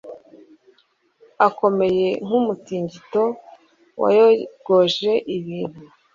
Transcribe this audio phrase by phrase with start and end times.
[1.47, 3.23] akomeye nk'umutingito
[4.01, 5.81] wayogoje ibintu